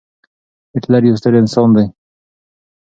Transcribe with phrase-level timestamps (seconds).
[0.73, 1.85] هېټلر يو ستر انسان دی.